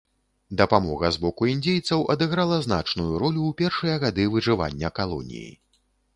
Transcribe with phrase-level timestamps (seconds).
[0.59, 5.51] Дапамога з боку індзейцаў адыграла значную ролю ў першыя гады выжывання калоніі.